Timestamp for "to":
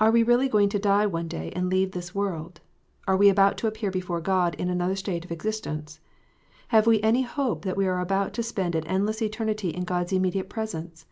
0.70-0.78, 3.58-3.66, 8.32-8.42